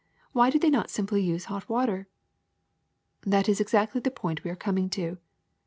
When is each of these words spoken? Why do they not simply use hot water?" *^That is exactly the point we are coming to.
Why 0.31 0.49
do 0.49 0.57
they 0.57 0.71
not 0.71 0.89
simply 0.89 1.21
use 1.21 1.45
hot 1.45 1.69
water?" 1.69 2.07
*^That 3.21 3.47
is 3.47 3.61
exactly 3.61 4.01
the 4.01 4.09
point 4.09 4.43
we 4.43 4.49
are 4.49 4.55
coming 4.55 4.89
to. 4.89 5.19